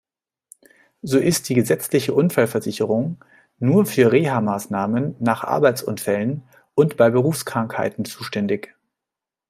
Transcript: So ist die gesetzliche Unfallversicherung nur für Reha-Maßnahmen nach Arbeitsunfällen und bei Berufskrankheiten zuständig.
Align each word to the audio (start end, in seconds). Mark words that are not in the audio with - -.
So 1.03 1.19
ist 1.19 1.47
die 1.47 1.53
gesetzliche 1.53 2.15
Unfallversicherung 2.15 3.23
nur 3.59 3.85
für 3.85 4.11
Reha-Maßnahmen 4.11 5.15
nach 5.19 5.43
Arbeitsunfällen 5.43 6.41
und 6.73 6.97
bei 6.97 7.11
Berufskrankheiten 7.11 8.03
zuständig. 8.05 8.73